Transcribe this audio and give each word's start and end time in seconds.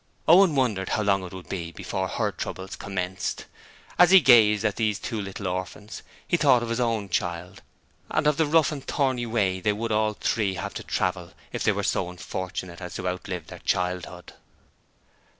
Owen 0.27 0.55
wondered 0.55 0.89
how 0.89 1.03
long 1.03 1.23
it 1.23 1.31
would 1.31 1.47
be 1.49 1.71
before 1.71 2.07
her 2.07 2.31
troubles 2.31 2.75
commenced. 2.75 3.45
As 3.99 4.09
he 4.09 4.19
gazed 4.19 4.65
at 4.65 4.77
these 4.77 4.97
two 4.97 5.21
little 5.21 5.47
orphans 5.47 6.01
he 6.27 6.37
thought 6.37 6.63
of 6.63 6.69
his 6.69 6.79
own 6.79 7.07
child, 7.07 7.61
and 8.09 8.25
of 8.25 8.37
the 8.37 8.47
rough 8.47 8.71
and 8.71 8.83
thorny 8.83 9.27
way 9.27 9.59
they 9.59 9.73
would 9.73 9.91
all 9.91 10.15
three 10.15 10.55
have 10.55 10.73
to 10.73 10.83
travel 10.83 11.33
if 11.53 11.63
they 11.63 11.71
were 11.71 11.83
so 11.83 12.09
unfortunate 12.09 12.81
as 12.81 12.95
to 12.95 13.07
outlive 13.07 13.45
their 13.45 13.59
childhood. 13.59 14.33